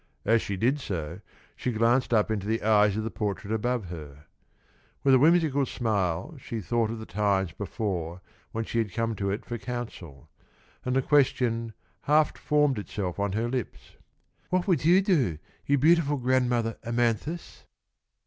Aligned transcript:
As 0.25 0.41
she 0.41 0.57
did 0.57 0.79
so 0.79 1.21
she 1.55 1.71
glanced 1.71 2.11
up 2.11 2.31
into 2.31 2.47
the 2.47 2.63
eyes 2.63 2.97
of 2.97 3.03
the 3.03 3.11
portrait 3.11 3.53
above 3.53 3.89
her. 3.89 4.25
With 5.03 5.13
a 5.13 5.19
whimsical 5.19 5.63
smile 5.67 6.35
she 6.39 6.59
thought 6.59 6.89
of 6.89 6.97
the 6.97 7.05
times 7.05 7.51
before 7.51 8.19
when 8.51 8.65
she 8.65 8.79
had 8.79 8.91
come 8.93 9.15
to 9.17 9.29
it 9.29 9.45
for 9.45 9.59
counsel, 9.59 10.27
and 10.83 10.95
the 10.95 11.03
question 11.03 11.73
half 12.05 12.35
formed 12.35 12.79
itself 12.79 13.19
on 13.19 13.33
her 13.33 13.47
lips: 13.47 13.97
"What 14.49 14.67
would 14.67 14.83
you 14.83 15.03
do, 15.03 15.37
you 15.67 15.77
beautiful 15.77 16.17
Grandmother 16.17 16.79
Amanthis?" 16.83 17.65